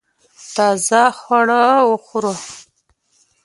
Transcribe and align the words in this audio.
تازه 0.55 1.03
خواړه 1.19 1.63
وخوره 1.89 2.33